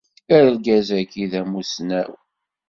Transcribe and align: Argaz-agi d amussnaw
Argaz-agi 0.37 1.25
d 1.31 1.33
amussnaw 1.41 2.11